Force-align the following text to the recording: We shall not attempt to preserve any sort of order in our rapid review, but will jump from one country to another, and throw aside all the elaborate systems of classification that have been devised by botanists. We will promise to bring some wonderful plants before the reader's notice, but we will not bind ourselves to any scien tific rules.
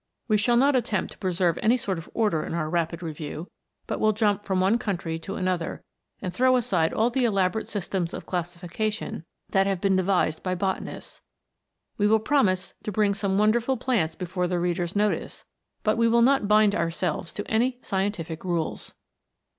We 0.27 0.35
shall 0.35 0.57
not 0.57 0.75
attempt 0.75 1.11
to 1.11 1.17
preserve 1.19 1.59
any 1.61 1.77
sort 1.77 1.99
of 1.99 2.09
order 2.15 2.43
in 2.43 2.55
our 2.55 2.71
rapid 2.71 3.03
review, 3.03 3.51
but 3.85 3.99
will 3.99 4.13
jump 4.13 4.45
from 4.45 4.59
one 4.59 4.79
country 4.79 5.19
to 5.19 5.35
another, 5.35 5.83
and 6.23 6.33
throw 6.33 6.55
aside 6.55 6.91
all 6.91 7.11
the 7.11 7.23
elaborate 7.23 7.69
systems 7.69 8.11
of 8.11 8.25
classification 8.25 9.25
that 9.51 9.67
have 9.67 9.79
been 9.79 9.95
devised 9.95 10.41
by 10.41 10.55
botanists. 10.55 11.21
We 11.99 12.07
will 12.07 12.17
promise 12.17 12.73
to 12.81 12.91
bring 12.91 13.13
some 13.13 13.37
wonderful 13.37 13.77
plants 13.77 14.15
before 14.15 14.47
the 14.47 14.57
reader's 14.57 14.95
notice, 14.95 15.45
but 15.83 15.99
we 15.99 16.07
will 16.07 16.23
not 16.23 16.47
bind 16.47 16.73
ourselves 16.73 17.31
to 17.33 17.45
any 17.47 17.77
scien 17.83 18.09
tific 18.11 18.43
rules. 18.43 18.95